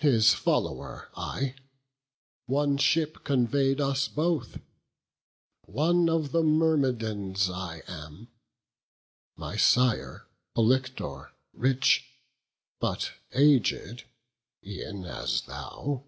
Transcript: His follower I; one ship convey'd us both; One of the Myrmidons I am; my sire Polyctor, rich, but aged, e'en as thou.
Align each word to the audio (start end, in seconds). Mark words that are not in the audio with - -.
His 0.00 0.32
follower 0.32 1.10
I; 1.18 1.54
one 2.46 2.78
ship 2.78 3.22
convey'd 3.24 3.78
us 3.78 4.08
both; 4.08 4.58
One 5.66 6.08
of 6.08 6.32
the 6.32 6.42
Myrmidons 6.42 7.50
I 7.50 7.82
am; 7.86 8.28
my 9.36 9.58
sire 9.58 10.28
Polyctor, 10.56 11.32
rich, 11.52 12.06
but 12.80 13.12
aged, 13.34 14.04
e'en 14.66 15.04
as 15.04 15.42
thou. 15.42 16.04